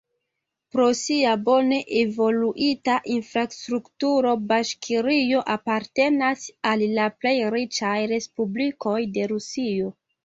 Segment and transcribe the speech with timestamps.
[0.75, 9.95] Pro sia bone evoluinta infrastrukturo Baŝkirio apartenas al la plej riĉaj respublikoj de Rusio.